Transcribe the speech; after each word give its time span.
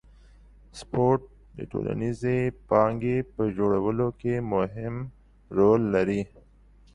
سپورت 0.79 1.23
د 1.57 1.59
ټولنیزې 1.71 2.39
پانګې 2.69 3.17
په 3.33 3.43
جوړولو 3.57 4.07
کې 4.19 4.33
مهم 4.53 4.95
رول 5.57 5.81
لري. 5.95 6.21